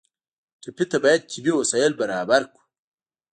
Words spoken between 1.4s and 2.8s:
وسایل برابر کړو.